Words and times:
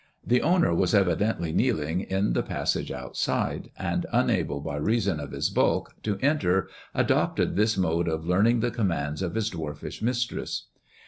The 0.25 0.41
owner 0.41 0.73
was 0.73 0.95
evidently 0.95 1.51
kneeling 1.51 2.01
in 2.01 2.33
the 2.33 2.41
passage 2.41 2.91
outside, 2.91 3.69
and, 3.77 4.07
unable 4.11 4.59
by 4.59 4.77
reason 4.77 5.19
of 5.19 5.29
his 5.31 5.51
bulk 5.51 5.93
to 6.01 6.17
enter, 6.23 6.69
adopted 6.95 7.55
this 7.55 7.77
mode 7.77 8.07
of 8.07 8.25
learning 8.25 8.61
the 8.61 8.71
commands 8.71 9.21
of 9.21 9.35
his 9.35 9.51
dwarfish 9.51 10.01
mistress. 10.01 10.69